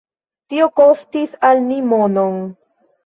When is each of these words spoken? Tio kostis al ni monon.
Tio 0.53 0.67
kostis 0.79 1.35
al 1.51 1.61
ni 1.67 1.77
monon. 1.91 2.41